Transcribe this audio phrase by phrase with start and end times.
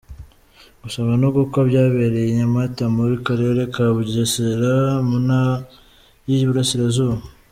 [0.81, 4.73] Gusaba no gukwa byabereye i Nyamata mu karere ka Bugesera
[5.07, 5.43] mu Nta
[6.27, 7.15] y’Iburasirazuba.